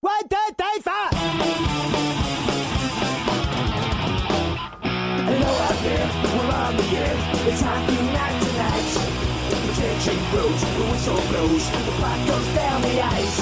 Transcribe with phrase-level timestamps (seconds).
[0.00, 1.08] One, two, three, four!
[5.26, 7.16] Hello out there, we're on the air.
[7.50, 8.90] It's hockey night tonight.
[9.50, 13.38] The tension grows, the whistle blows, the puck goes down the ice.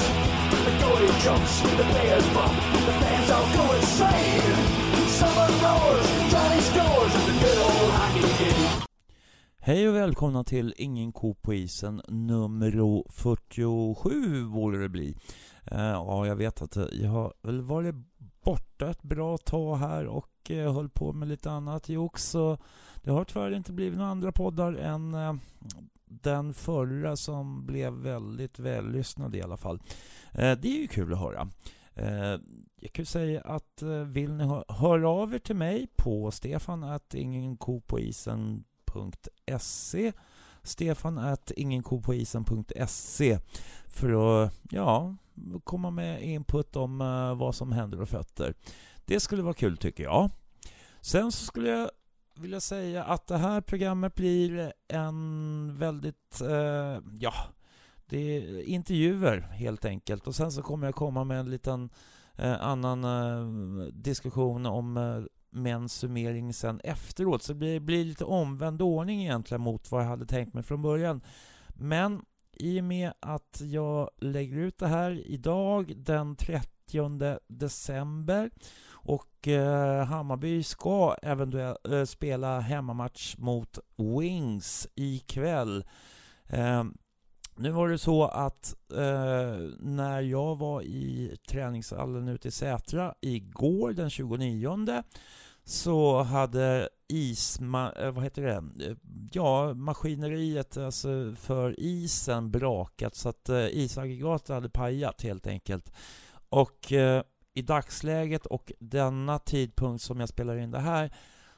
[0.65, 4.57] The goalie jumps, the players bump, the fans all go insane.
[5.13, 8.87] Someone roars, Johnny scores, the good old hockey game.
[9.59, 15.15] Hej och välkomna till Ingen ko på isen nummer 47 borde det bli.
[15.71, 17.95] Eh, ja, jag vet att jag har väl varit
[18.43, 22.23] borta ett bra tag här och eh, höll på med lite annat jox.
[22.23, 22.57] Så
[23.03, 25.33] det har tyvärr inte blivit några andra poddar än eh,
[26.05, 29.81] den förra som blev väldigt vällyssnad i alla fall.
[30.33, 31.49] Det är ju kul att höra.
[32.75, 37.13] Jag kan säga att vill ni hö höra av er till mig på stefan att
[37.13, 40.13] ingen ko på ingenkopoisen.se
[40.63, 43.39] Stefan at ingenkopoisen.se
[43.87, 45.15] för att ja,
[45.63, 48.53] komma med input om uh, vad som händer och fötter.
[49.05, 50.29] Det skulle vara kul tycker jag.
[51.01, 51.89] Sen så skulle jag
[52.35, 57.33] vilja säga att det här programmet blir en väldigt, uh, ja,
[58.05, 61.89] det är intervjuer helt enkelt och sen så kommer jag komma med en liten
[62.39, 63.05] uh, annan
[63.93, 64.93] diskussion om
[65.49, 67.43] med en summering sen efteråt.
[67.43, 70.81] Så det blir, blir lite omvänd ordning egentligen mot vad jag hade tänkt mig från
[70.81, 71.21] början.
[71.67, 72.21] Men
[72.59, 78.49] i och med att jag lägger ut det här idag den 30 december
[79.07, 85.85] och eh, Hammarby ska eventuellt eh, spela hemmamatch mot Wings ikväll.
[86.47, 86.83] Eh,
[87.55, 93.93] nu var det så att eh, när jag var i träningshallen ute i Sätra igår
[93.93, 95.03] den 29
[95.67, 98.95] så hade isma, eh, vad heter det, eh,
[99.31, 105.91] ja maskineriet alltså för isen brakat så att eh, isaggregatet hade pajat helt enkelt.
[106.49, 107.23] Och eh,
[107.53, 111.11] i dagsläget och denna tidpunkt som jag spelar in det här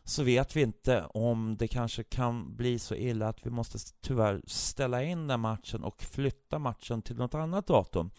[0.04, 4.42] så vet vi inte om det kanske kan bli så illa att vi måste tyvärr
[4.48, 8.12] ställa in den matchen och flytta matchen till något annat datum.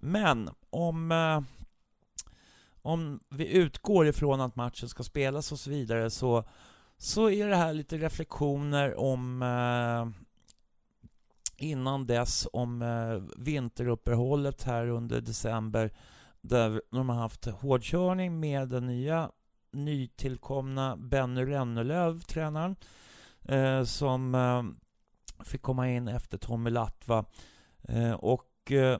[0.00, 1.40] Men om eh,
[2.82, 6.44] om vi utgår ifrån att matchen ska spelas och så vidare så,
[6.98, 10.22] så är det här lite reflektioner om eh,
[11.56, 15.90] innan dess om eh, vinteruppehållet här under december
[16.40, 19.30] där de har haft hårdkörning med den nya
[19.72, 22.76] nytillkomna Benny Rennelöv, tränaren,
[23.42, 24.62] eh, som eh,
[25.44, 27.24] fick komma in efter Tommy Latva.
[27.82, 28.98] Eh, och eh,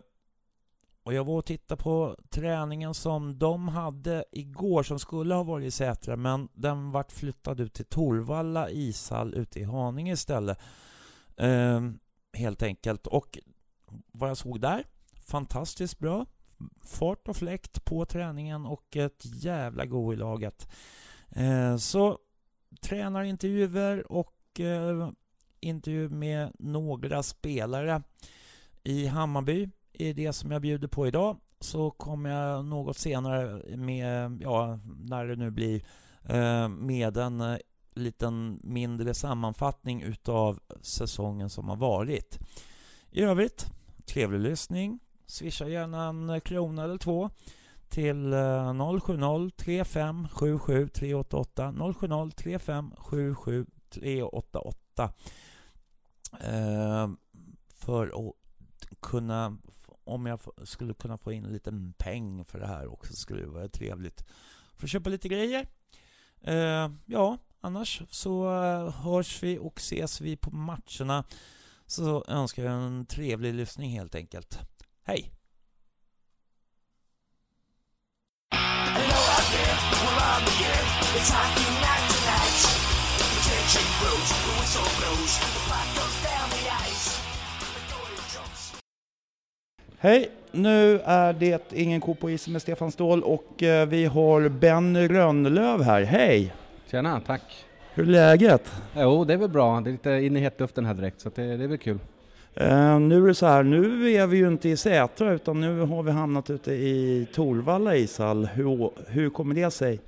[1.02, 5.66] och jag var och tittade på träningen som de hade igår som skulle ha varit
[5.66, 10.58] i Sätra men den vart flyttad ut till Torvalla ishall ute i Haninge istället.
[11.36, 11.98] Ehm,
[12.32, 13.06] helt enkelt.
[13.06, 13.38] Och
[14.12, 14.84] vad jag såg där,
[15.26, 16.26] fantastiskt bra.
[16.84, 20.68] Fart och fläkt på träningen och ett jävla go i laget.
[21.30, 22.18] Ehm, så
[22.80, 25.10] tränarintervjuer och eh,
[25.60, 28.02] intervju med några spelare
[28.82, 29.68] i Hammarby
[30.02, 35.26] i det som jag bjuder på idag så kommer jag något senare med, ja, när
[35.26, 35.84] det nu blir,
[36.24, 37.56] eh, med en eh,
[37.94, 42.38] liten mindre sammanfattning utav säsongen som har varit.
[43.10, 43.66] I övrigt,
[44.06, 44.98] trevlig lyssning.
[45.26, 47.30] Swisha gärna en krona eller två
[47.88, 48.34] till
[49.02, 55.12] 070 35 77 388 070 35 77 388
[57.74, 58.34] för att
[59.00, 59.56] kunna
[60.04, 63.48] om jag skulle kunna få in en liten peng för det här också skulle det
[63.48, 64.24] vara trevligt.
[64.76, 65.66] För att köpa lite grejer.
[66.40, 71.24] Eh, ja, annars så eh, hörs vi och ses vi på matcherna.
[71.86, 74.58] Så önskar jag en trevlig lyssning helt enkelt.
[75.04, 75.32] Hej!
[81.14, 82.58] It's hockey night tonight.
[83.18, 85.60] The tension grows, the whistle blows, the
[85.94, 86.31] goes down
[90.04, 90.30] Hej!
[90.52, 95.09] Nu är det Ingen ko på isen med Stefan Ståhl och eh, vi har Ben
[95.09, 96.03] Rönnlöv här.
[96.03, 96.54] Hej!
[96.91, 97.42] Tjena, tack!
[97.94, 98.72] Hur är läget?
[98.97, 99.80] Jo, det är väl bra.
[99.80, 101.98] Det är lite in i hetluften här direkt, så det, det är väl kul.
[102.60, 105.80] Uh, nu är det så här, nu är vi ju inte i Sätra utan nu
[105.80, 108.47] har vi hamnat ute i Torvalla ishall.
[108.47, 110.00] Hur, hur kommer det sig?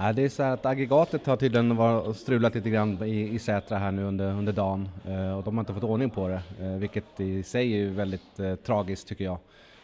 [0.00, 3.92] Ja, det är så att aggregatet har tydligen strulat lite grann i, i Sätra här
[3.92, 7.20] nu under, under dagen eh, och de har inte fått ordning på det, eh, vilket
[7.20, 9.38] i sig är väldigt eh, tragiskt tycker jag.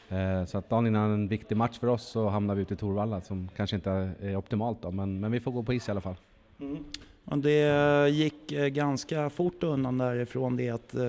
[0.09, 2.77] Eh, så att dagen innan en viktig match för oss så hamnar vi ute i
[2.77, 3.91] Torvalla som kanske inte
[4.21, 6.17] är optimalt då, men, men vi får gå på is i alla fall.
[6.61, 6.85] Mm.
[7.25, 11.03] Och det gick eh, ganska fort undan därifrån det att eh,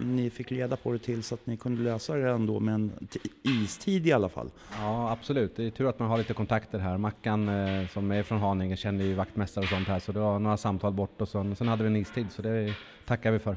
[0.00, 3.08] ni fick reda på det till så att ni kunde lösa det ändå med en
[3.42, 4.50] istid i alla fall.
[4.80, 5.56] Ja, absolut.
[5.56, 6.98] Det är tur att man har lite kontakter här.
[6.98, 10.38] Mackan eh, som är från Haninge känner ju vaktmästare och sånt här, så det var
[10.38, 12.74] några samtal bort och sen, sen hade vi en istid, så det
[13.06, 13.56] tackar vi för.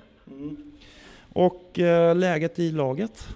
[1.33, 3.27] Och eh, läget i laget?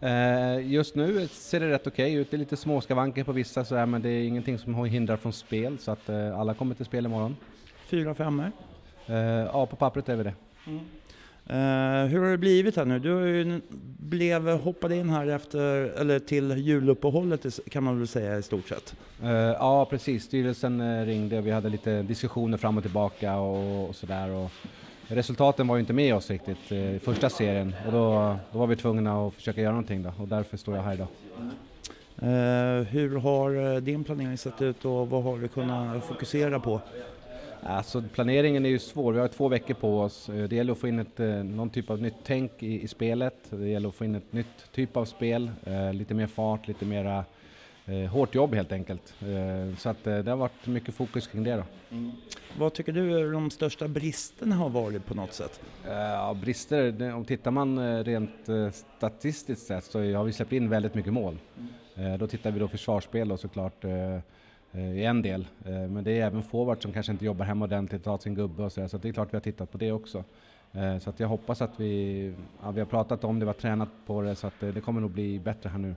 [0.00, 2.30] Eh, just nu ser det rätt okej ut.
[2.30, 5.78] Det är lite småskavanker på vissa sådär, men det är ingenting som hindrar från spel,
[5.78, 7.36] så att eh, alla kommer till spel imorgon.
[7.90, 8.52] Fyra femmor?
[9.06, 10.34] Eh, ja, på pappret är vi det.
[11.46, 12.98] Eh, hur har det blivit här nu?
[12.98, 13.60] Du
[13.98, 15.66] blev hoppade in här efter,
[16.00, 18.94] eller till juluppehållet kan man väl säga i stort sett.
[19.22, 20.24] Eh, ja, precis.
[20.24, 24.30] Styrelsen eh, ringde och vi hade lite diskussioner fram och tillbaka och, och sådär.
[24.30, 24.50] Och
[25.08, 28.66] resultaten var ju inte med oss riktigt eh, i första serien och då, då var
[28.66, 31.08] vi tvungna att försöka göra någonting då och därför står jag här idag.
[32.22, 36.80] Eh, hur har din planering sett ut och vad har du kunnat fokusera på?
[37.62, 39.12] Alltså planeringen är ju svår.
[39.12, 40.28] Vi har två veckor på oss.
[40.28, 42.88] Eh, Det gäller att få in ett, eh, någon typ av nytt tänk i, i
[42.88, 43.34] spelet.
[43.50, 45.50] Det gäller att få in ett nytt typ av spel.
[45.64, 47.24] Eh, lite mer fart, lite mera
[47.86, 49.14] eh, hårt jobb helt enkelt.
[49.20, 51.64] Eh, så att eh, det har varit mycket fokus kring det då.
[52.58, 55.60] Vad tycker du de största bristerna har varit på något sätt?
[55.86, 61.12] Ja, brister, om tittar man rent statistiskt sett så har vi släppt in väldigt mycket
[61.12, 61.38] mål.
[61.94, 63.84] Eh, Då tittar vi då försvarsspel då såklart
[64.72, 65.46] i en del.
[65.64, 68.62] Eh, Men det är även forward som kanske inte jobbar hem ordentligt, tar sin gubbe
[68.62, 70.24] och så, där, så det är klart vi har tittat på det också.
[70.72, 73.54] Eh, Så att jag hoppas att vi, ja, vi har pratat om det, vi har
[73.54, 75.94] tränat på det så att eh, det kommer nog bli bättre här nu.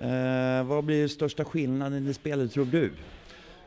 [0.00, 2.92] Eh, vad blir största skillnaden i spelet tror du?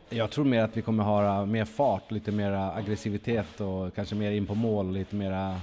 [0.10, 4.32] Jag tror mer att vi kommer ha mer fart, lite mer aggressivitet och kanske mer
[4.32, 5.56] in på mål, lite mer eh,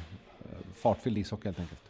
[0.75, 1.81] fartfylld ishockey helt enkelt.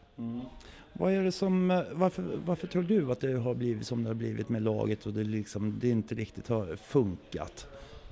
[0.98, 4.10] Vad är det som, eh, varför, varför tror du att det har blivit som det
[4.10, 7.66] har blivit med laget och det, liksom, det inte riktigt har funkat?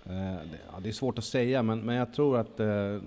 [0.07, 2.99] Eh, det- Ja, det är svårt att säga, men, men jag tror att eh,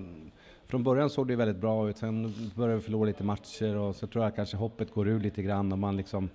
[0.67, 4.07] från början såg det väldigt bra ut, sen började vi förlora lite matcher och så
[4.07, 6.29] tror jag kanske hoppet går ur lite grann och man liksom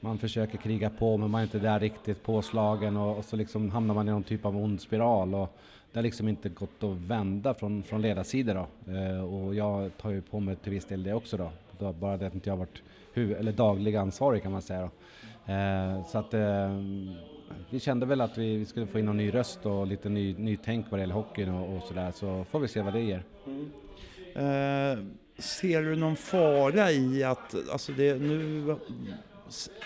[0.00, 3.70] man försöker kriga på men man är inte där riktigt påslagen och, och så liksom
[3.70, 5.56] hamnar man i någon typ av ond spiral och
[5.92, 8.92] det har liksom inte gått att vända från, från ledarsidor då.
[8.92, 12.16] Eh, och jag tar ju på mig till viss del det också då då bara
[12.16, 12.82] det att inte jag varit
[13.12, 14.90] huvud, eller daglig ansvarig kan man säga då.
[15.52, 16.80] Eh, så att eh,
[17.70, 20.34] vi kände väl att vi, vi skulle få in någon ny röst och lite ny,
[20.38, 23.24] nytänk vad det gäller hockeyn och, och sådär så får vi se vad det ger.
[24.34, 24.98] Eh,
[25.38, 28.76] ser du någon fara i att, alltså det, nu,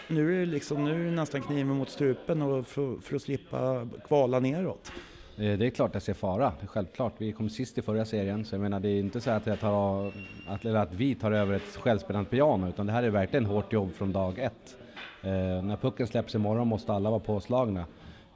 [0.09, 3.23] nu, är det liksom, nu är det nästan kniven mot strupen och för, för att
[3.23, 4.93] slippa kvala neråt?
[5.41, 7.13] Eh, det är klart jag ser fara, det är självklart.
[7.19, 9.61] Vi kom sist i förra serien så jag menar det är inte så att, jag
[9.61, 10.13] tar,
[10.47, 13.73] att, eller att vi tar över ett självspelande piano utan det här är verkligen hårt
[13.73, 14.77] jobb från dag ett.
[15.23, 17.85] Eh, när pucken släpps imorgon måste alla vara påslagna.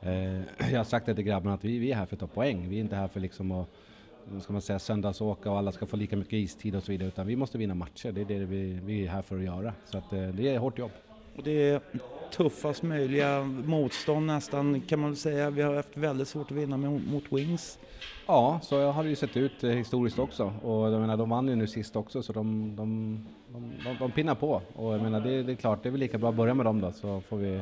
[0.01, 0.41] Eh,
[0.73, 2.69] jag har sagt det till grabbarna att vi, vi är här för att ta poäng,
[2.69, 3.69] vi är inte här för liksom att
[4.41, 7.27] ska man säga, söndagsåka och alla ska få lika mycket istid och så vidare utan
[7.27, 9.73] vi måste vinna matcher, det är det vi, vi är här för att göra.
[9.85, 10.91] Så att, eh, det är hårt jobb.
[11.37, 11.81] Och det är
[12.31, 15.51] tuffast möjliga motstånd nästan kan man väl säga.
[15.51, 17.79] Vi har haft väldigt svårt att vinna mot Wings.
[18.27, 20.53] Ja, så har det ju sett ut eh, historiskt också.
[20.63, 23.19] Och jag menar, de vann ju nu sist också så de, de,
[23.53, 24.63] de, de, de pinnar på.
[24.77, 26.67] Och jag menar, det, det är klart, det är väl lika bra att börja med
[26.67, 27.61] dem då så får vi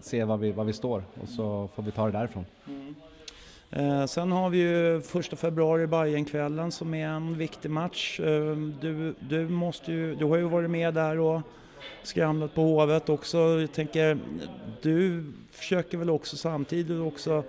[0.00, 2.44] se var vi, var vi står och så får vi ta det därifrån.
[3.70, 8.20] Eh, sen har vi ju första februari Bajenkvällen som är en viktig match.
[8.20, 11.40] Eh, du, du, måste ju, du har ju varit med där och
[12.02, 13.38] skramlat på Hovet också.
[13.38, 14.18] Jag tänker,
[14.82, 17.42] du försöker väl också samtidigt också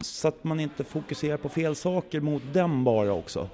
[0.00, 3.48] så att man inte fokuserar på fel saker mot den bara också.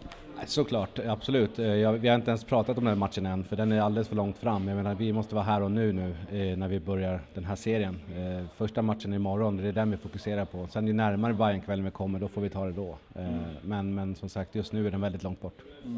[0.46, 1.58] Såklart, absolut.
[1.58, 4.08] Eh, Jag, vi har inte ens pratat om den matchen än för den är alldeles
[4.08, 4.68] för långt fram.
[4.68, 7.56] Jag menar, vi måste vara här och nu nu eh, när vi börjar den här
[7.56, 8.00] serien.
[8.16, 10.66] Eh, första matchen är imorgon, det är den vi fokuserar på.
[10.70, 12.98] Sen ju närmare Bajenkvällen vi kommer, då får vi ta det då.
[13.14, 13.28] Eh,
[13.62, 15.62] men, men som sagt, just nu är den väldigt långt bort.
[15.84, 15.90] Eh,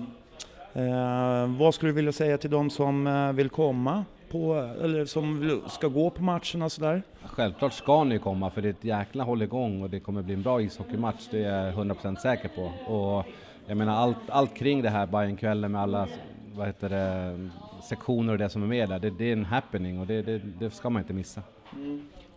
[1.59, 5.89] vad skulle du vilja säga till de som eh, vill komma på, eller som ska
[5.89, 7.03] gå på matcherna och sådär?
[7.25, 10.43] Självklart ska ni komma för det är ett jäkla hålligång och det kommer bli en
[10.43, 12.93] bra ishockeymatch, det är jag 100% säker på.
[12.95, 13.27] Och
[13.67, 16.09] jag menar allt, allt kring det här Bajenkvällen med alla
[16.55, 17.51] vad heter det,
[17.83, 20.39] sektioner och det som är med där, det, det är en happening och det, det,
[20.59, 21.43] det ska man inte missa.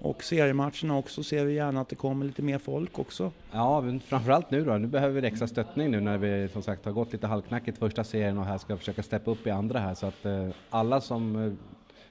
[0.04, 3.32] Och seriematcherna också ser vi gärna att det kommer lite mer folk också.
[3.52, 6.86] Ja, men framförallt nu då, nu behöver vi extra stöttning nu när vi som sagt
[6.86, 9.94] har gått lite halvknackigt första serien och här ska försöka steppa upp i andra här
[9.94, 11.54] så att eh, alla som eh,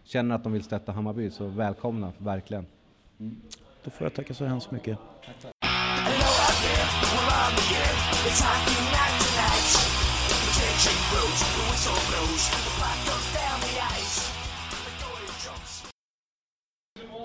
[0.05, 2.67] känner att de vill stötta Hammarby så välkomna, verkligen.
[3.85, 4.99] Då får jag tacka så hemskt mycket.
[6.01, 6.27] Hello
[8.77, 8.82] out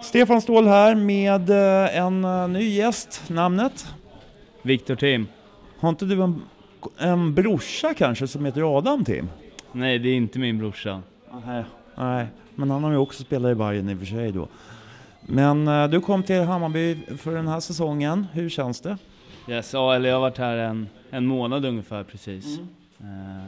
[0.08, 3.24] Stefan Ståhl här med eh, en eh, ny gäst.
[3.30, 3.86] Namnet?
[4.62, 5.28] Viktor Tim.
[5.80, 6.42] Har inte du en,
[6.98, 9.30] en brorsa kanske som heter Adam Tim?
[9.72, 11.02] Nej, det är inte min brorsa.
[11.46, 11.64] Nej,
[11.96, 12.28] nej.
[12.56, 14.48] men han har ju också spelat i Bayern i och för sig då.
[15.22, 18.28] Men eh, du kom till Hammarby för den här säsongen.
[18.34, 18.98] Hur känns det?
[19.48, 22.60] Yes, ja, eller jag har varit här en, en månad ungefär precis.
[23.00, 23.46] Eh,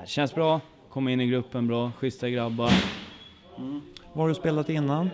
[0.00, 2.72] det känns bra, kom in i gruppen bra, schyssta grabbar.
[4.12, 5.10] Vad har du spelat innan?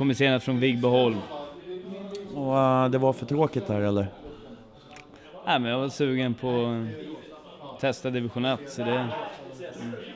[0.00, 1.18] Kommer senast från Vigboholm.
[2.34, 4.06] Och eh, det var för tråkigt där eller?
[5.46, 6.84] Nej, men jag var sugen på
[7.74, 9.08] att testa division 1, så det är en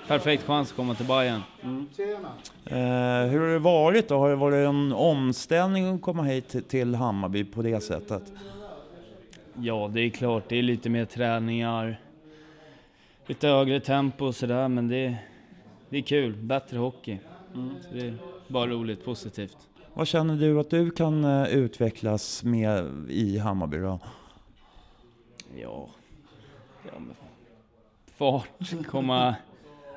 [0.09, 1.41] perfekt chans att komma till Bayern.
[2.65, 4.19] Eh, hur har det varit då?
[4.19, 8.33] Har det varit en omställning att komma hit till- Hammarby på det sättet?
[9.55, 12.01] Ja, det är klart, det är lite mer träningar,
[13.27, 15.17] lite högre tempo och sådär, men det,
[15.89, 16.33] det är kul.
[16.33, 17.19] Bättre hockey.
[17.89, 18.15] Så det är
[18.49, 19.57] bara roligt, positivt.
[19.97, 23.99] Vad känner du att du kan eh, utvecklas med i Hammarby då?
[25.57, 25.89] Ja,
[26.85, 27.15] ja men
[28.07, 29.35] fart, komma,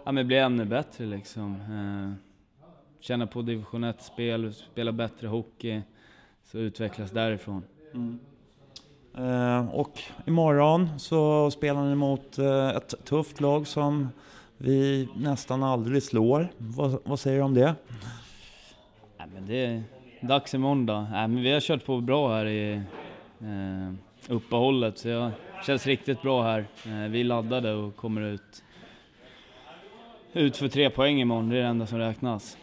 [0.04, 1.56] ja men bli ännu bättre liksom.
[1.56, 2.14] Eh,
[3.00, 5.82] känna på division 1-spel, spela bättre hockey,
[6.44, 7.64] så utvecklas därifrån.
[9.18, 14.10] Eh, och imorgon så spelar ni mot eh, ett tufft lag som
[14.58, 16.52] vi nästan aldrig slår.
[16.58, 17.76] Vad, vad säger du om det?
[19.18, 19.84] Nej, men det är
[20.22, 21.08] dags imorgon då.
[21.12, 22.82] Nej, men vi har kört på bra här i
[23.42, 23.94] eh,
[24.30, 25.32] uppehållet, så det
[25.66, 26.66] känns riktigt bra här.
[26.86, 28.64] Eh, vi är laddade och kommer ut,
[30.34, 32.58] ut för tre poäng imorgon, det är det enda som räknas.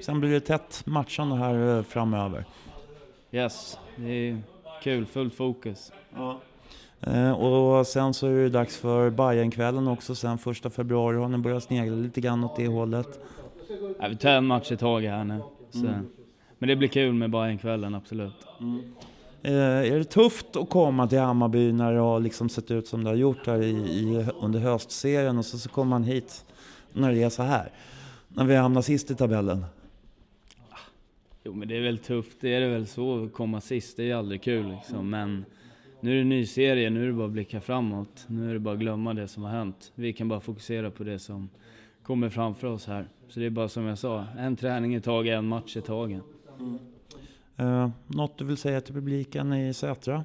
[0.00, 2.44] Sen blir det tätt matchande här eh, framöver.
[3.32, 4.38] Yes, det är
[4.82, 5.92] kul, fullt fokus.
[7.00, 10.14] Eh, och sen så är det dags för Bajenkvällen också.
[10.14, 13.20] Sen första februari har ni börjat snegla lite grann åt det hållet.
[13.98, 15.40] Nej, vi tar en match i taget här nu.
[15.70, 15.86] Så.
[16.58, 18.46] Men det blir kul med Bajenkvällen, absolut.
[19.42, 19.52] Eh,
[19.92, 23.10] är det tufft att komma till Hammarby när det har liksom sett ut som det
[23.10, 26.46] har gjort här i, i, under höstserien och så, så kommer man hit
[26.92, 27.70] när det är så här?
[28.28, 29.64] När vi hamnar sist i tabellen.
[31.44, 34.10] Jo men det är väl tufft, det är det väl så att komma sist, det
[34.10, 35.10] är aldrig kul liksom.
[35.10, 35.44] Men
[36.00, 38.24] nu är det en ny serie, nu är det bara att blicka framåt.
[38.26, 39.92] Nu är det bara att glömma det som har hänt.
[39.94, 41.48] Vi kan bara fokusera på det som
[42.06, 43.08] kommer framför oss här.
[43.28, 46.22] Så det är bara som jag sa, en träning i taget, en match i taget.
[47.56, 50.24] Eh, något du vill säga till publiken i Sätra?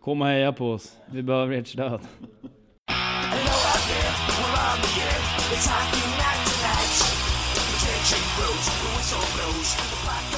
[0.00, 2.00] Kom och heja på oss, vi behöver ert stöd.
[2.00, 2.06] The.
[8.00, 10.29] It's grows, the whistle blows, the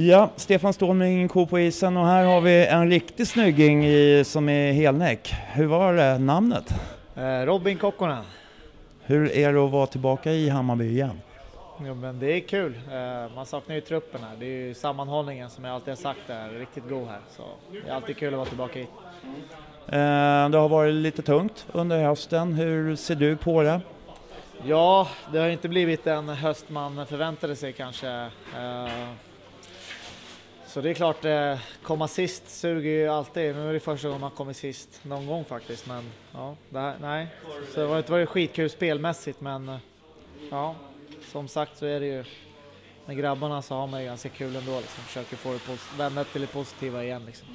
[0.00, 3.86] Ja, Stefan Ståhl med ingen ko på isen och här har vi en riktig snygging
[3.86, 5.34] i, som är helnäck.
[5.52, 6.74] Hur var det namnet?
[7.16, 8.24] Eh, Robin Kokkonen.
[9.02, 11.20] Hur är det att vara tillbaka i Hammarby igen?
[11.86, 12.80] Jo, men det är kul.
[12.92, 14.36] Eh, man saknar ju truppen här.
[14.38, 17.20] Det är ju sammanhållningen som jag alltid har sagt är riktigt god här.
[17.36, 18.88] Så det är alltid kul att vara tillbaka hit.
[19.86, 22.52] Eh, det har varit lite tungt under hösten.
[22.52, 23.80] Hur ser du på det?
[24.66, 28.30] Ja, det har inte blivit den höst man förväntade sig kanske.
[30.68, 33.54] Så det är klart, eh, komma sist suger ju alltid.
[33.54, 35.86] Nu är det första gången man kommer sist någon gång faktiskt.
[35.86, 37.26] Men ja, det här, nej.
[37.74, 39.76] Så det har inte varit skitkul spelmässigt men eh,
[40.50, 40.74] ja,
[41.32, 42.24] som sagt så är det ju
[43.06, 44.80] med grabbarna så har man ju ganska kul ändå.
[44.80, 45.04] Liksom.
[45.04, 47.22] Försöker få det vända till det positiva igen.
[47.26, 47.48] Liksom.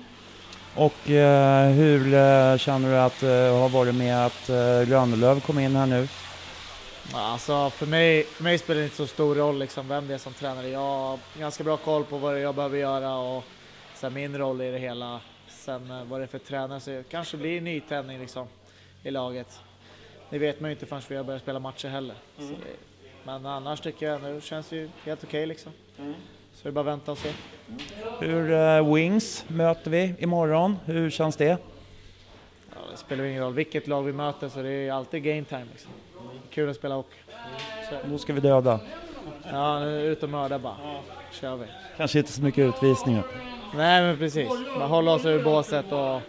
[0.75, 4.55] Och eh, hur eh, känner du att det har varit med att eh,
[4.89, 6.07] Rönnelöv kom in här nu?
[7.11, 10.17] Alltså för mig, för mig spelar det inte så stor roll liksom vem det är
[10.17, 10.69] som tränare.
[10.69, 13.43] Jag har ganska bra koll på vad jag behöver göra och
[13.95, 15.21] sen min roll i det hela.
[15.47, 18.47] Sen eh, vad det är för tränare så det kanske blir en nytändning liksom
[19.03, 19.59] i laget.
[20.29, 22.15] Det vet man ju inte förrän vi har börjat spela matcher heller.
[22.37, 22.77] Så det,
[23.23, 25.71] men annars tycker jag nu känns det ju helt okej liksom.
[26.53, 27.29] Så det är bara att vänta och se.
[28.19, 30.77] Hur eh, Wings möter vi imorgon.
[30.85, 31.57] Hur känns det?
[32.93, 35.91] Det spelar ingen roll vilket lag vi möter så det är alltid game time liksom.
[36.49, 37.17] Kul att spela hockey.
[38.05, 38.79] Då ska vi döda.
[39.51, 40.75] Ja, nu ut och mörda bara.
[41.31, 41.65] kör vi.
[41.97, 43.23] Kanske inte så mycket utvisningar.
[43.75, 46.21] Nej men precis, bara hålla oss ur båset och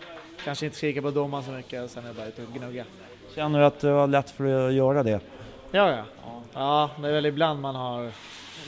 [0.45, 2.85] kanske inte skrika på domaren så mycket och sen är det bara ut och gnugga.
[3.35, 5.21] Känner du att du har lätt för att göra det?
[5.71, 6.05] Ja, ja.
[6.55, 8.11] Ja, det är väl ibland man har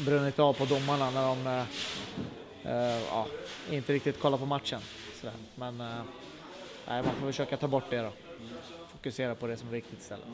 [0.05, 1.62] brunnit av på domarna när de eh,
[2.73, 3.26] eh, ja,
[3.71, 4.81] inte riktigt kollar på matchen.
[5.21, 5.35] Sådär.
[5.55, 5.87] Men eh,
[6.88, 8.11] nej, man får försöka ta bort det då.
[8.93, 10.26] Fokusera på det som är viktigt istället.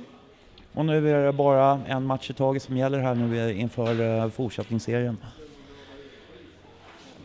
[0.75, 4.29] Och nu är det bara en match i taget som gäller här nu inför eh,
[4.29, 5.17] fortsättningsserien.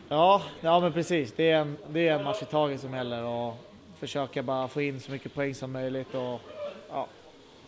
[0.09, 1.33] Ja, ja men precis.
[1.35, 3.55] Det är, en, det är en match i taget som gäller och
[3.99, 6.41] försöka bara få in så mycket poäng som möjligt och
[6.89, 7.07] ja,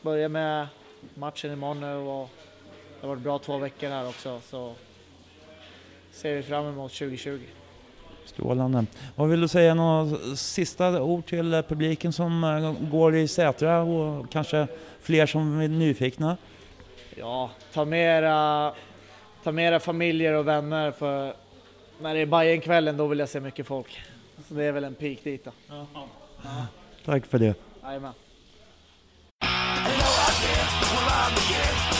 [0.01, 0.68] börja med
[1.13, 2.30] matchen imorgon nu och
[3.01, 4.74] det har varit bra två veckor här också så
[6.12, 7.39] ser vi fram emot 2020.
[8.29, 8.86] Strålande.
[9.15, 13.81] Vad vill du säga några sista ord till eh, publiken som eh, går i Sätra
[13.81, 14.67] och kanske
[15.01, 16.38] fler som är nyfikna?
[17.15, 18.74] Ja, ta med era,
[19.43, 21.33] ta med era familjer och vänner för
[22.01, 24.01] när det är Bajenkvällen då vill jag se mycket folk.
[24.48, 25.51] Så det är väl en peak dit då.
[27.05, 27.53] Tack för det.
[27.83, 28.13] Jajamän.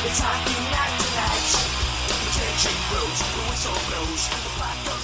[0.10, 1.80] It's hockey night tonight.
[2.08, 4.99] Attention grows, the whistle blows, the puck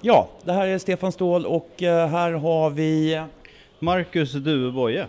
[0.00, 3.22] Ja, det här är Stefan Ståhl och eh, här har vi
[3.78, 5.06] Marcus Duveboje.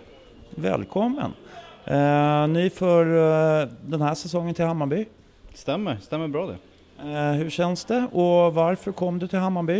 [0.50, 1.32] Välkommen!
[1.84, 3.04] Eh, ny för
[3.62, 5.06] eh, den här säsongen till Hammarby.
[5.54, 6.56] Stämmer, stämmer bra det.
[7.10, 9.78] Eh, hur känns det och varför kom du till Hammarby?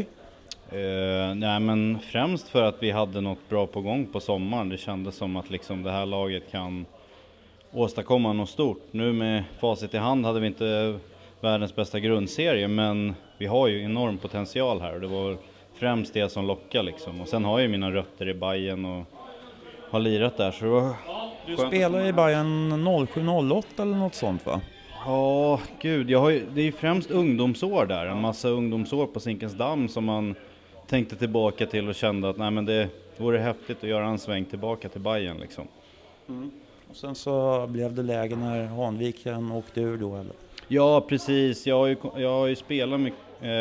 [0.71, 4.69] Eh, nej men främst för att vi hade något bra på gång på sommaren.
[4.69, 6.87] Det kändes som att liksom det här laget kan
[7.73, 8.83] åstadkomma något stort.
[8.91, 10.99] Nu med facit i hand hade vi inte
[11.41, 15.37] världens bästa grundserie men vi har ju enorm potential här och det var
[15.75, 17.21] främst det som lockade liksom.
[17.21, 19.05] Och sen har jag ju mina rötter i Bayern och
[19.91, 20.93] har lirat där så det var
[21.47, 21.69] Du skönt.
[21.69, 24.61] spelar i Bayern 07-08 eller något sånt va?
[25.07, 28.07] Ja, gud, jag har ju, det är ju främst ungdomsår där.
[28.07, 30.35] En massa ungdomsår på Zinkensdamm som man
[30.87, 34.45] tänkte tillbaka till och kände att nej men det vore häftigt att göra en sväng
[34.45, 35.69] tillbaka till Bayern liksom.
[36.91, 40.33] Och sen så blev det läge när Hanviken åkte ur då eller?
[40.73, 41.67] Ja, precis.
[41.67, 43.13] Jag har ju, jag har ju spelat med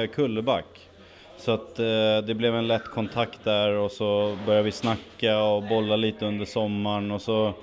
[0.04, 0.90] eh, Kulleback.
[1.38, 1.86] Så att eh,
[2.28, 6.46] det blev en lätt kontakt där och så började vi snacka och bolla lite under
[6.46, 7.54] sommaren och så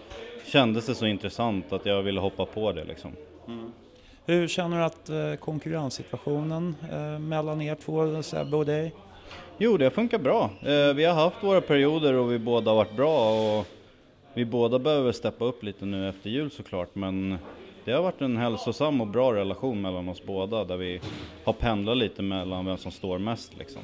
[0.46, 3.12] kändes det så intressant att jag ville hoppa på det liksom.
[4.24, 8.94] Hur känner du att eh, konkurrenssituationen eh, mellan er två, Sebbe och dig?
[9.58, 10.50] Jo, det funkar bra.
[10.62, 13.66] Eh, vi har haft våra perioder och vi båda har varit bra och
[14.34, 17.38] vi båda behöver steppa upp lite nu efter jul såklart men
[17.86, 21.00] det har varit en hälsosam och bra relation mellan oss båda där vi
[21.44, 23.82] har pendlat lite mellan vem som står mest liksom.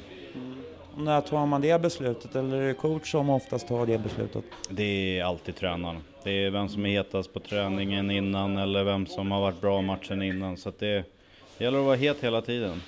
[0.97, 4.43] När tar man det beslutet eller är det coach som oftast tar det beslutet?
[4.69, 6.03] Det är alltid tränaren.
[6.23, 9.81] Det är vem som är hetast på träningen innan eller vem som har varit bra
[9.81, 11.03] matchen innan så att det,
[11.57, 12.81] det gäller att vara het hela tiden.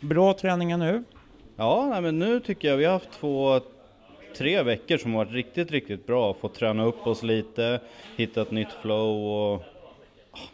[0.00, 1.04] Bra träningar nu.
[1.56, 3.60] Ja, nej, men nu tycker jag vi har haft två,
[4.38, 6.34] tre veckor som har varit riktigt, riktigt bra.
[6.34, 7.80] Fått träna upp oss lite,
[8.16, 9.62] hitta ett nytt flow och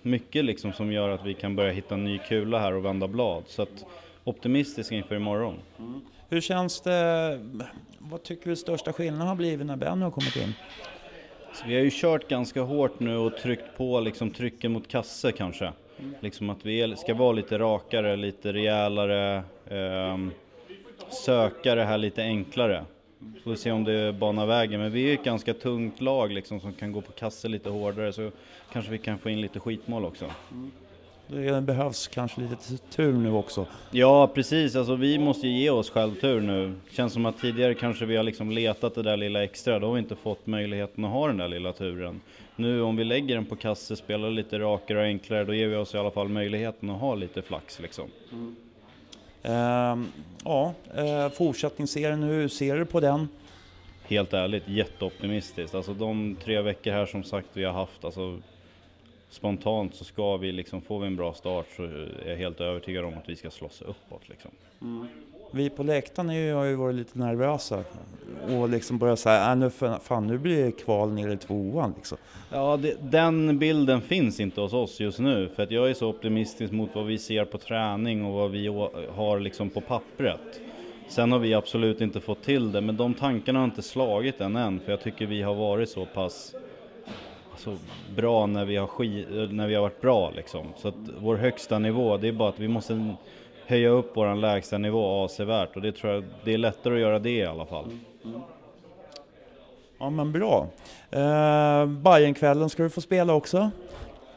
[0.02, 3.08] mycket liksom som gör att vi kan börja hitta en ny kula här och vända
[3.08, 3.44] blad.
[3.46, 3.84] Så att
[4.24, 5.58] optimistisk inför imorgon.
[6.28, 7.40] Hur känns det?
[7.98, 10.54] Vad tycker du största skillnaden har blivit när Benny har kommit in?
[11.54, 15.32] Så vi har ju kört ganska hårt nu och tryckt på liksom trycken mot kasse
[15.32, 15.72] kanske.
[16.20, 20.30] Liksom att vi ska vara lite rakare, lite rejälare, ehm,
[21.24, 22.84] söka det här lite enklare.
[23.44, 26.60] Får vi se om det banar vägen, men vi är ett ganska tungt lag liksom
[26.60, 28.30] som kan gå på kasse lite hårdare så
[28.72, 30.26] kanske vi kan få in lite skitmål också.
[31.26, 33.66] Det behövs kanske lite tur nu också.
[33.90, 36.74] Ja precis, alltså vi måste ju ge oss självtur nu.
[36.90, 39.94] Känns som att tidigare kanske vi har liksom letat det där lilla extra, då har
[39.94, 42.20] vi inte fått möjligheten att ha den där lilla turen.
[42.56, 45.76] Nu om vi lägger den på kasse, spelar lite rakare och enklare, då ger vi
[45.76, 48.10] oss i alla fall möjligheten att ha lite flax liksom.
[48.32, 48.56] Ehm,
[50.44, 53.28] ja, eh, fortsättningsserien, hur ser du på den?
[54.04, 55.74] Helt ärligt, jätteoptimistiskt.
[55.74, 58.40] Alltså de tre veckor här som sagt vi har haft, alltså
[59.30, 63.04] spontant så ska vi liksom, får vi en bra start så är jag helt övertygad
[63.04, 64.50] om att vi ska slåss uppåt liksom.
[65.54, 67.84] Vi på läktaren är ju- har ju varit lite nervösa
[68.48, 69.70] och liksom börjat säga, äh, nu,
[70.02, 72.18] fan, nu blir det kval ner i tvåan liksom.
[72.50, 76.08] Ja, det, den bilden finns inte hos oss just nu för att jag är så
[76.08, 78.66] optimistisk mot vad vi ser på träning och vad vi
[79.14, 80.60] har liksom på pappret.
[81.08, 84.56] Sen har vi absolut inte fått till det, men de tankarna har inte slagit än
[84.56, 86.54] än för jag tycker vi har varit så pass
[87.50, 87.76] alltså,
[88.16, 90.66] bra när vi, har när vi har varit bra liksom.
[90.76, 93.14] Så att vår högsta nivå, det är bara att vi måste
[93.72, 97.18] höja upp våran lägsta nivå avsevärt och det tror jag, det är lättare att göra
[97.18, 97.86] det i alla fall.
[99.98, 100.68] Ja men bra.
[101.16, 103.70] Uh, Bajenkvällen ska du få spela också,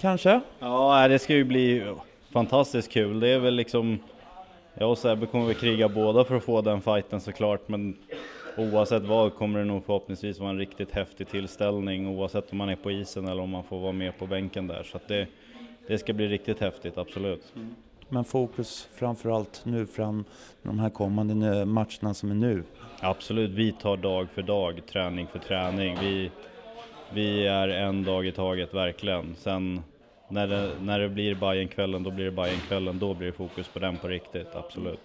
[0.01, 0.41] kanske?
[0.59, 1.93] Ja, det ska ju bli
[2.31, 3.19] fantastiskt kul.
[3.19, 3.99] Det är väl liksom,
[4.73, 7.97] jag och Sebbe kommer väl kriga båda för att få den fighten såklart, men
[8.57, 12.75] oavsett vad kommer det nog förhoppningsvis vara en riktigt häftig tillställning oavsett om man är
[12.75, 14.83] på isen eller om man får vara med på bänken där.
[14.83, 15.27] Så det,
[15.87, 17.53] det ska bli riktigt häftigt, absolut.
[18.15, 20.25] Men fokus framförallt nu fram
[20.63, 22.63] de här kommande matcherna som är nu.
[22.99, 25.97] Absolut, vi tar dag för dag, träning för träning.
[26.01, 26.31] Vi,
[27.13, 29.35] vi är en dag i taget verkligen.
[29.37, 29.81] Sen
[30.29, 32.99] när det, när det blir Bajenkvällen, då blir det Bajenkvällen.
[32.99, 34.99] Då blir det fokus på den på riktigt, absolut.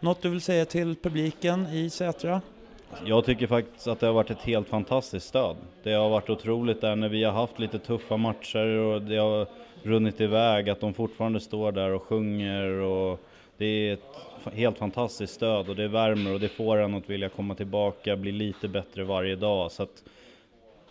[0.00, 2.40] Något du vill säga till publiken i Sätra?
[3.04, 5.56] Jag tycker faktiskt att det har varit ett helt fantastiskt stöd.
[5.82, 9.46] Det har varit otroligt där när vi har haft lite tuffa matcher och det har
[9.86, 13.20] runnit iväg att de fortfarande står där och sjunger och
[13.56, 17.28] det är ett helt fantastiskt stöd och det värmer och det får en att vilja
[17.28, 19.72] komma tillbaka, bli lite bättre varje dag.
[19.72, 20.04] Så att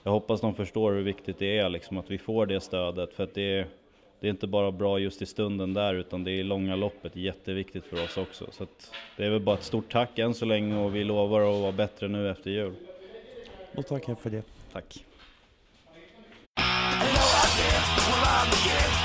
[0.04, 3.24] jag hoppas de förstår hur viktigt det är liksom att vi får det stödet för
[3.24, 3.68] att det är,
[4.20, 7.16] det är inte bara bra just i stunden där utan det är i långa loppet
[7.16, 8.46] jätteviktigt för oss också.
[8.52, 11.42] Så att det är väl bara ett stort tack än så länge och vi lovar
[11.42, 12.74] att vara bättre nu efter jul.
[13.72, 14.44] Då tackar jag för det.
[14.74, 15.06] Tack!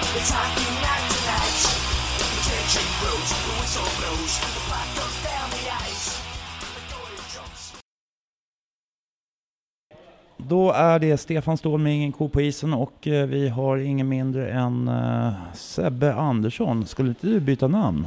[0.07, 0.16] Hello out there, we're on again.
[0.16, 1.62] It's hockey night tonight.
[2.19, 6.07] The tension grows, the whistle blows, the puck goes down the ice.
[6.61, 7.83] The goalie jumps.
[10.37, 14.09] Då är det Stefan Ståhl med Ingen ko på isen och eh, vi har ingen
[14.09, 16.87] mindre än eh, Sebbe Andersson.
[16.87, 18.07] Skulle inte du byta namn?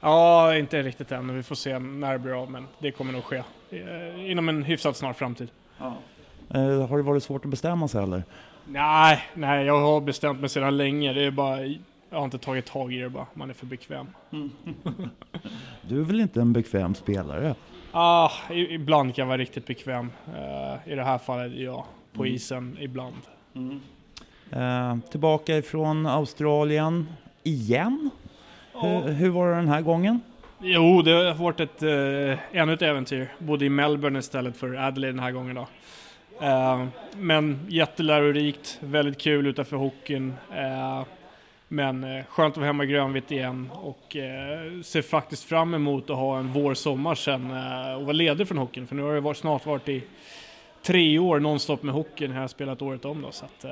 [0.00, 1.36] Ja, inte riktigt än.
[1.36, 4.62] Vi får se när det blir av, men det kommer nog ske eh, inom en
[4.62, 5.48] hyfsat snar framtid.
[5.80, 5.92] Eh,
[6.58, 8.22] har det varit svårt att bestämma sig eller?
[8.66, 11.12] Nej, nej, jag har bestämt mig sedan länge.
[11.12, 11.64] Det är bara,
[12.10, 13.26] jag har inte tagit tag i det bara.
[13.34, 14.06] Man är för bekväm.
[15.82, 17.54] Du är väl inte en bekväm spelare?
[17.92, 20.10] Ah, i- ibland kan jag vara riktigt bekväm.
[20.36, 21.86] Eh, I det här fallet, ja.
[22.12, 23.14] På isen, ibland.
[24.50, 27.08] Eh, tillbaka ifrån Australien
[27.42, 28.10] igen?
[28.72, 30.20] Hur, hur var det den här gången?
[30.60, 33.28] Jo, det har varit ett, eh, ännu ett äventyr.
[33.38, 35.68] Bodde i Melbourne istället för Adelaide den här gången då.
[36.40, 40.34] Eh, men jättelärorikt, väldigt kul utanför hockeyn.
[40.54, 41.02] Eh,
[41.68, 44.16] men eh, skönt att vara hemma i grönvitt igen och
[44.84, 47.50] ser faktiskt fram emot att ha en vår-sommar sen
[47.96, 48.86] och vara ledig från hockeyn.
[48.86, 50.02] För nu har det snart varit i
[50.82, 52.30] tre år nonstop med hockeyn.
[52.30, 53.32] Här har jag spelat året om då.
[53.32, 53.64] Så att,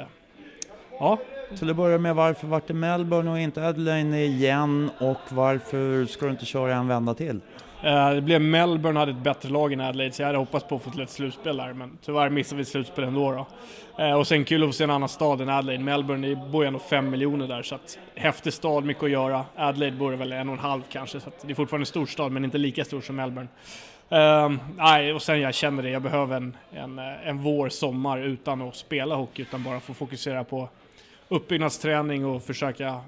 [0.98, 1.18] ja,
[1.58, 4.90] Till att börja med, varför vart det Melbourne och inte Adelaide igen?
[5.00, 7.40] Och varför ska du inte köra en vända till?
[7.82, 10.76] Eh, det blev Melbourne hade ett bättre lag än Adelaide så jag hade hoppats på
[10.76, 13.46] att få till ett slutspel där men tyvärr missade vi slutspel ändå då.
[14.04, 15.84] Eh, och sen kul att få se en annan stad än Adelaide.
[15.84, 19.44] Melbourne det bor ju ändå fem miljoner där så att häftig stad, mycket att göra.
[19.56, 21.86] Adelaide bor det väl en och en halv kanske så att det är fortfarande en
[21.86, 23.48] stor stad men inte lika stor som Melbourne.
[24.10, 28.18] Um, nej, och sen jag känner det, jag behöver en, en, eh, en vår, sommar
[28.18, 30.68] utan att spela hockey utan bara få fokusera på
[31.28, 33.00] uppbyggnadsträning och försöka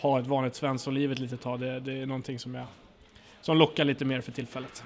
[0.00, 1.60] ha ett vanligt Svenssonliv ett litet tag.
[1.60, 2.64] Det, det är någonting som jag
[3.40, 4.84] som lockar lite mer för tillfället.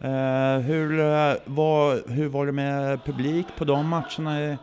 [0.00, 4.56] Eh, hur, eh, var, hur var det med publik på de matcherna i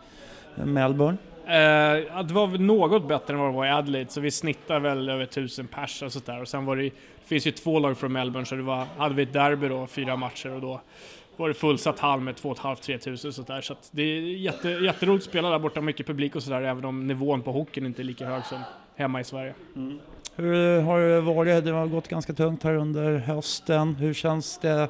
[0.55, 1.17] Melbourne?
[1.47, 5.09] Ja, det var något bättre än vad det var i Adelaide, så vi snittar väl
[5.09, 6.41] över 1000 pers och sådär.
[6.41, 9.15] Och sen var det, det finns ju två lag från Melbourne, så det var, hade
[9.15, 10.81] vi ett derby då, fyra matcher och då
[11.37, 13.61] var det fullsatt hall med 2 500-3 tusen sådär.
[13.61, 16.85] Så att det är jätte, jätteroligt att spela där borta, mycket publik och sådär, även
[16.85, 18.59] om nivån på hockeyn inte är lika hög som
[18.95, 19.53] hemma i Sverige.
[20.37, 21.65] Hur har det varit?
[21.65, 23.95] Det har gått ganska tungt här under hösten.
[23.95, 24.87] Hur känns det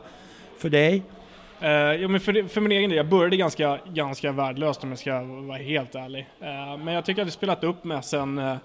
[0.57, 1.03] för dig?
[1.61, 4.99] Uh, ja, men för, för min egen del, jag började ganska, ganska värdelöst om jag
[4.99, 6.27] ska vara helt ärlig.
[6.41, 8.57] Uh, men jag tycker att det spelat upp med sen, eh,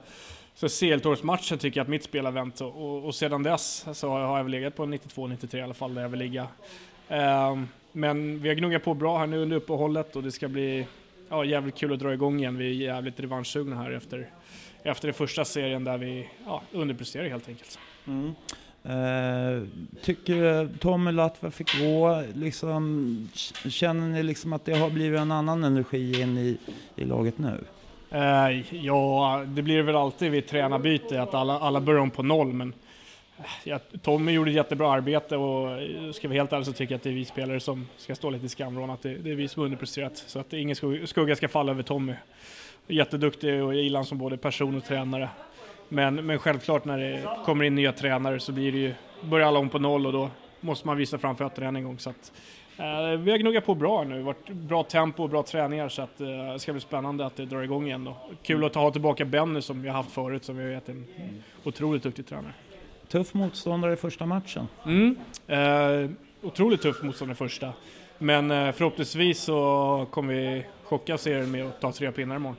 [0.63, 4.09] uh, CL-toursmatchen tycker jag att mitt spel har vänt och, och, och sedan dess så
[4.09, 6.43] har jag väl legat på 92-93 i alla fall där jag vill ligga.
[6.43, 7.63] Uh,
[7.93, 10.87] men vi har gnuggat på bra här nu under uppehållet och det ska bli
[11.29, 12.59] ja, jävligt kul att dra igång igen.
[12.59, 14.31] Vi är jävligt revanschsugna här efter,
[14.83, 17.79] efter den första serien där vi ja, underpresterar helt enkelt.
[18.85, 19.63] Eh,
[20.03, 22.23] tycker Tommy Latva fick gå?
[22.35, 23.29] Liksom,
[23.69, 26.59] känner ni liksom att det har blivit en annan energi in i,
[26.97, 27.65] i laget nu?
[28.11, 32.53] Eh, ja, det blir väl alltid vid tränarbyte att alla, alla börjar om på noll,
[32.53, 32.75] men
[33.65, 36.93] ja, Tommy gjorde ett jättebra arbete och eh, ska vi vara helt ärlig så tycker
[36.93, 39.31] jag att det är vi spelare som ska stå lite i skamvrån, att det, det
[39.31, 40.17] är vi som har underpresterat.
[40.17, 40.77] Så att ingen
[41.07, 42.15] skugga, ska falla över Tommy.
[42.87, 45.29] Jätteduktig och jag gillar honom som både person och tränare.
[45.89, 49.59] Men, men självklart när det kommer in nya tränare så blir det ju, börjar alla
[49.59, 51.99] om på noll och då måste man visa fram fötterna än en gång.
[51.99, 52.33] Så att,
[52.77, 56.21] eh, vi har gnuggat på bra nu, varit bra tempo och bra träningar så att,
[56.21, 58.17] eh, det ska bli spännande att det drar igång igen då.
[58.43, 61.07] Kul att ha tillbaka Benny som vi har haft förut som vi vet är en
[61.65, 62.53] otroligt duktig tränare.
[63.13, 64.69] Tuff motståndare i första matchen.
[64.87, 65.17] Mm.
[65.47, 66.11] Eh,
[66.43, 67.73] otroligt tuff motståndare första.
[68.19, 72.57] Men eh, förhoppningsvis så kommer vi chocka serien med att ta tre pinnar imorgon.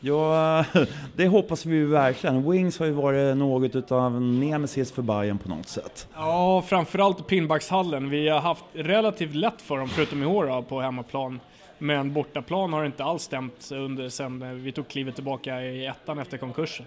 [0.00, 0.64] Ja,
[1.16, 2.50] det hoppas vi verkligen.
[2.50, 6.08] Wings har ju varit något utav nemesis för Bayern på något sätt.
[6.14, 8.10] Ja, framförallt Pinnbackshallen.
[8.10, 11.40] Vi har haft relativt lätt för dem, förutom i år då, på hemmaplan.
[11.78, 16.38] Men bortaplan har inte alls stämt under sen vi tog klivet tillbaka i ettan efter
[16.38, 16.86] konkursen.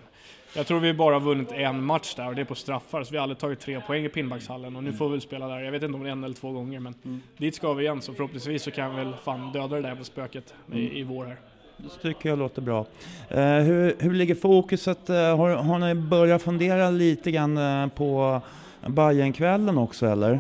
[0.56, 3.18] Jag tror vi bara vunnit en match där och det är på straffar, så vi
[3.18, 5.60] har aldrig tagit tre poäng i Pinnbackshallen och nu får vi väl spela där.
[5.60, 8.02] Jag vet inte om det är en eller två gånger, men dit ska vi igen
[8.02, 11.26] så förhoppningsvis så kan vi väl fan döda det där jävla spöket i, i vår
[11.26, 11.38] här.
[11.78, 12.86] Det tycker jag låter bra.
[13.30, 15.10] Eh, hur, hur ligger fokuset?
[15.10, 18.42] Eh, har, har ni börjat fundera lite grann eh, på
[18.88, 20.40] Bajenkvällen också eller?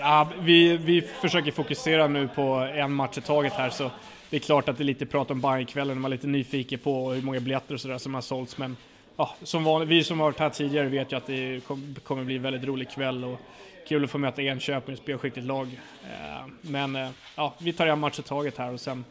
[0.00, 2.42] Ja, vi, vi försöker fokusera nu på
[2.74, 3.90] en match i taget här så
[4.30, 7.12] det är klart att det är lite prat om Bajenkvällen, man är lite nyfiken på
[7.12, 8.76] hur många biljetter och sådär som har sålts men
[9.16, 11.60] ja, som vanligt, vi som har varit här tidigare vet ju att det
[12.04, 13.40] kommer bli en väldigt rolig kväll och
[13.88, 15.80] kul att få möta Enköping, ett spelskickligt lag.
[16.04, 19.04] Eh, men eh, ja, vi tar en match i taget här och sen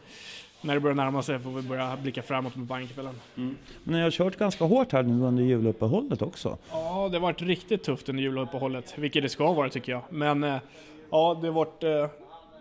[0.60, 3.14] när det börjar närma sig får vi börja blicka framåt med Bajenkvällen.
[3.36, 3.56] Mm.
[3.84, 6.58] Men ni har kört ganska hårt här nu under juluppehållet också.
[6.70, 10.02] Ja, det har varit riktigt tufft under juluppehållet, vilket det ska vara tycker jag.
[10.10, 10.56] Men eh,
[11.10, 12.10] ja, det har varit,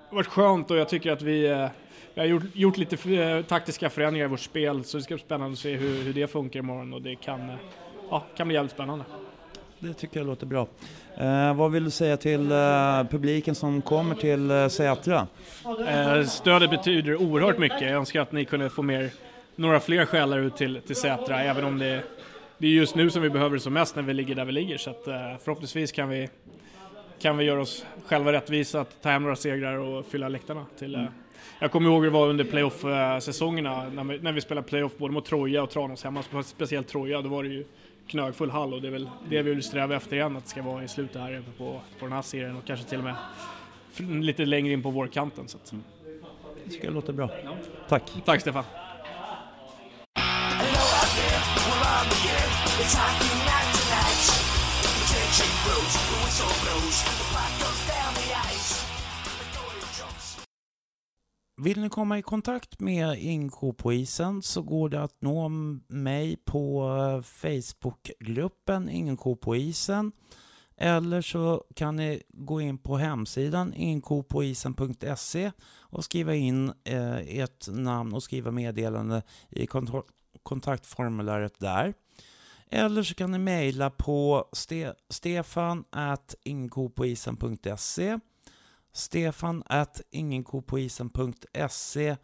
[0.10, 1.70] varit skönt och jag tycker att vi
[2.18, 5.24] vi har gjort, gjort lite eh, taktiska förändringar i vårt spel så det ska bli
[5.24, 7.56] spännande att se hur, hur det funkar imorgon och det kan, eh,
[8.10, 9.06] ja, kan bli jävligt spännande.
[9.80, 10.68] Det tycker jag låter bra.
[11.18, 15.28] Eh, vad vill du säga till eh, publiken som kommer till eh, Sätra?
[15.88, 17.82] Eh, stödet betyder oerhört mycket.
[17.82, 19.10] Jag önskar att ni kunde få mer,
[19.56, 22.04] några fler själar ut till, till Sätra, även om det,
[22.58, 24.52] det är just nu som vi behöver det som mest när vi ligger där vi
[24.52, 24.78] ligger.
[24.78, 25.13] Så att, eh,
[25.44, 26.30] förhoppningsvis kan vi,
[27.22, 30.96] kan vi göra oss själva rättvisa att ta hem några segrar och fylla läktarna till
[30.96, 31.08] mm
[31.60, 34.98] jag kommer ihåg hur det var under playoff-säsongerna eh, när vi, när vi spelade playoff
[34.98, 37.66] både mot Troja och Tranås hemma, speciellt Troja, då var det ju
[38.08, 40.62] knögfull hall och det är väl det vi vill sträva efter igen, att det ska
[40.62, 43.15] vara i slutet här på, på den här serien och kanske till och med
[44.24, 45.48] lite längre in på vårkanten.
[45.48, 45.74] Så att.
[46.63, 47.30] Det tycker jag låter bra.
[47.43, 47.58] Ja.
[47.88, 48.12] Tack.
[48.26, 48.63] Tack Stefan.
[61.60, 65.50] Vill ni komma i kontakt med Inko på isen så går det att nå
[65.88, 70.12] mig på eh, Facebookgruppen Inko på isen.
[70.78, 78.13] Eller så kan ni gå in på hemsidan inkopoisen.se och skriva in eh, ert namn
[78.13, 79.67] och skriva meddelande i
[80.43, 81.93] kontaktformuläret där.
[82.70, 85.84] Eller så kan ni mejla på ste stefan
[86.43, 88.20] inkopoisen.se
[88.98, 92.18] stefan at ingenkopoisen.se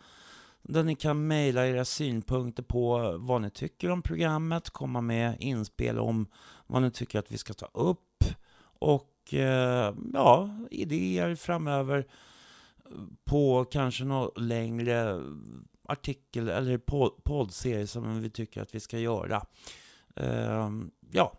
[0.62, 6.00] där ni kan mejla era synpunkter på vad ni tycker om programmet, komma med inspel
[6.00, 6.28] om
[6.68, 8.24] vad ni tycker att vi ska ta upp
[8.80, 12.08] och eh, ja, idéer framöver
[13.26, 15.22] på kanske någon längre
[15.88, 16.78] artikel eller
[17.24, 19.46] poddserie som vi tycker att vi ska göra.
[20.16, 20.72] Eh,
[21.12, 21.34] ja,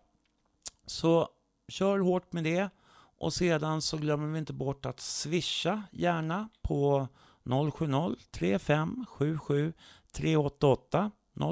[0.86, 1.28] så
[1.68, 2.70] kör hårt med det.
[3.18, 7.08] Och sedan så glömmer vi inte bort att swisha gärna på
[7.44, 9.72] 070 35 77
[10.12, 11.10] 388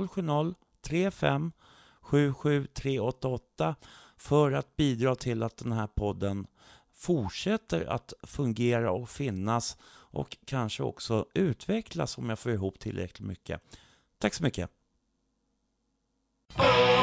[0.08, 1.52] 070 35
[2.00, 3.74] 77 388
[4.16, 6.46] för att bidra till att den här podden
[6.94, 9.76] fortsätter att fungera och finnas
[10.12, 13.60] och kanske också utvecklas om jag får ihop tillräckligt mycket.
[14.18, 14.70] Tack så mycket!
[16.58, 17.02] Oh,